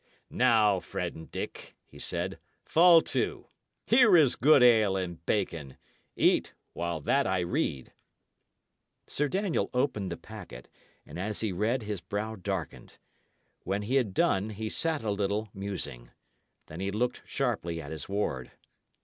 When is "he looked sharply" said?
16.79-17.79